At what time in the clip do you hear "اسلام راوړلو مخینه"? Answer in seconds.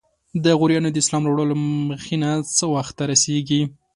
1.03-2.31